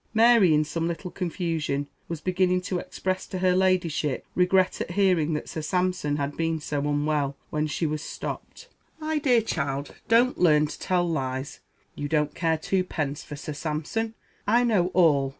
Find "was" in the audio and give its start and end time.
2.07-2.21, 7.85-8.01